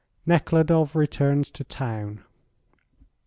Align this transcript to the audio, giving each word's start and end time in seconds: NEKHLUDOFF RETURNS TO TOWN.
NEKHLUDOFF 0.25 0.95
RETURNS 0.95 1.51
TO 1.51 1.63
TOWN. 1.63 2.23